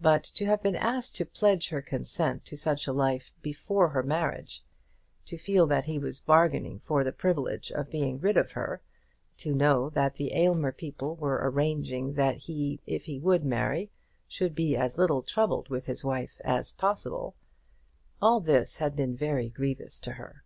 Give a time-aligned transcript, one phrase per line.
[0.00, 4.04] But to have been asked to pledge her consent to such a life before her
[4.04, 4.62] marriage,
[5.24, 8.80] to feel that he was bargaining for the privilege of being rid of her,
[9.38, 13.90] to know that the Aylmer people were arranging that he, if he would marry her,
[14.28, 17.34] should be as little troubled with his wife as possible;
[18.22, 20.44] all this had been very grievous to her.